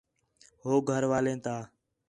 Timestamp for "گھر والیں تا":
0.89-1.55